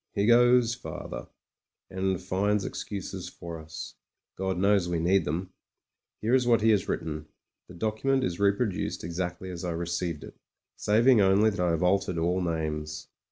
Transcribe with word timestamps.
He 0.15 0.25
goes 0.25 0.73
farther, 0.73 1.27
and 1.91 2.19
finds 2.19 2.65
excuses 2.65 3.29
for 3.29 3.59
us; 3.59 3.93
God 4.35 4.57
knows 4.57 4.89
we 4.89 4.97
need 4.99 5.25
them. 5.25 5.51
Here 6.23 6.33
is 6.33 6.47
what 6.47 6.61
he 6.61 6.71
has 6.71 6.89
written. 6.89 7.27
The 7.67 7.75
document 7.75 8.23
is 8.23 8.39
reproduced 8.39 9.03
exactly 9.03 9.51
as 9.51 9.63
I 9.63 9.73
received 9.73 10.23
it— 10.23 10.35
saving 10.85 11.21
only 11.21 11.51
that 11.51 11.59
I 11.59 11.69
have 11.69 11.83
altered 11.83 12.17
all 12.17 12.41
names. 12.41 13.09